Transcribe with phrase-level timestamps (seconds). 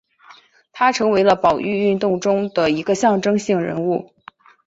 [0.73, 4.11] 他成为了保育运动中的一个象征性人物。